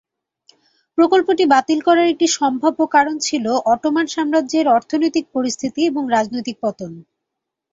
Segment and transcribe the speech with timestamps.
[0.97, 6.91] প্রকল্পটি বাতিল করার একটি সম্ভাব্য কারণ ছিল অটোমান সাম্রাজ্যের অর্থনৈতিক পরিস্থিতি এবং রাজনৈতিক পতন।